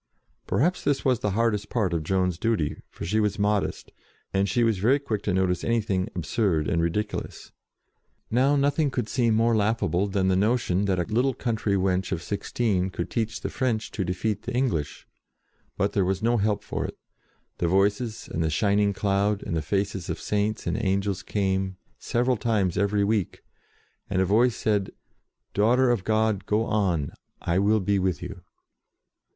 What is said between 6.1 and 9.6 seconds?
absurd and ridiculous. Now nothing could seem more